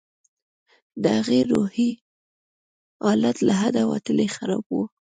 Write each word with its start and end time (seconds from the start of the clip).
د 1.01 1.03
هغې 1.17 1.39
روحي 1.51 1.89
حالت 3.03 3.37
له 3.47 3.53
حده 3.61 3.83
وتلى 3.91 4.27
خراب 4.35 4.65
و. 4.71 4.75